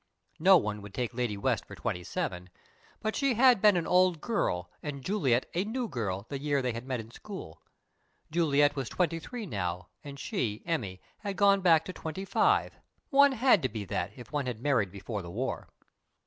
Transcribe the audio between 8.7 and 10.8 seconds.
was twenty three now, and she,